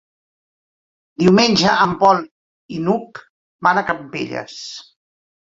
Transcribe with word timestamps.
Diumenge 1.23 1.73
en 1.73 1.93
Pol 2.05 2.23
i 2.77 2.81
n'Hug 2.87 3.21
van 3.69 3.83
a 3.83 3.87
Campelles. 3.93 4.59